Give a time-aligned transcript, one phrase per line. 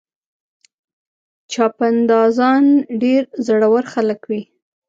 [1.51, 2.65] چاپندازان
[3.01, 4.41] ډېر زړور خلک وي.